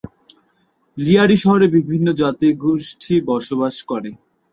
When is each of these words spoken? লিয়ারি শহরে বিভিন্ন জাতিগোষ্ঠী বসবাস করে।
লিয়ারি 0.97 1.37
শহরে 1.37 1.65
বিভিন্ন 1.77 2.07
জাতিগোষ্ঠী 2.21 3.13
বসবাস 3.29 3.75
করে। 3.83 4.09